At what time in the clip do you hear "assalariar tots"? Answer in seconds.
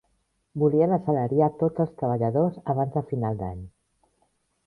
0.95-1.83